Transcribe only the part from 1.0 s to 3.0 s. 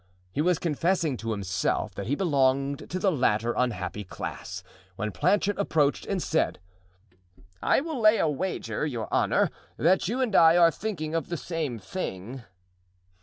to himself that he belonged to